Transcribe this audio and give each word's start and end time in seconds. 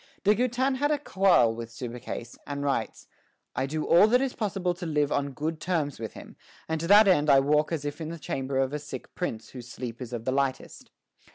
De 0.23 0.33
Goutin 0.33 0.77
had 0.77 0.89
a 0.89 0.97
quarrel 0.97 1.53
with 1.53 1.69
Subercase, 1.69 2.35
and 2.47 2.63
writes: 2.63 3.05
"I 3.55 3.67
do 3.67 3.85
all 3.85 4.07
that 4.07 4.19
is 4.19 4.33
possible 4.33 4.73
to 4.73 4.85
live 4.87 5.11
on 5.11 5.33
good 5.33 5.61
terms 5.61 5.99
with 5.99 6.13
him, 6.13 6.37
and 6.67 6.81
to 6.81 6.87
that 6.87 7.07
end 7.07 7.29
I 7.29 7.39
walk 7.39 7.71
as 7.71 7.85
if 7.85 8.01
in 8.01 8.09
the 8.09 8.17
chamber 8.17 8.57
of 8.57 8.73
a 8.73 8.79
sick 8.79 9.13
prince 9.13 9.49
whose 9.49 9.67
sleep 9.69 10.01
is 10.01 10.11
of 10.11 10.25
the 10.25 10.31
lightest." 10.31 10.89